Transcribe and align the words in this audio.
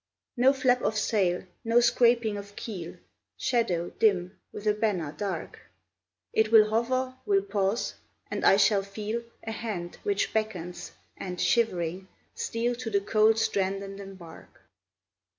No 0.35 0.51
flap 0.51 0.81
of 0.81 0.97
sail, 0.97 1.43
no 1.63 1.79
scraping 1.79 2.35
of 2.35 2.55
keel: 2.55 2.97
Shadow, 3.37 3.91
dim, 3.99 4.35
with 4.51 4.65
a 4.65 4.73
banner 4.73 5.11
dark, 5.15 5.59
It 6.33 6.51
will 6.51 6.71
hover, 6.71 7.13
will 7.27 7.43
pause, 7.43 7.93
and 8.31 8.43
I 8.43 8.57
shall 8.57 8.81
feel 8.81 9.21
A 9.43 9.51
hand 9.51 9.99
which 10.01 10.33
beckons, 10.33 10.93
and, 11.17 11.39
shivering, 11.39 12.07
steal 12.33 12.73
To 12.77 12.89
the 12.89 13.01
cold 13.01 13.37
strand 13.37 13.83
and 13.83 13.99
embark. 13.99 14.61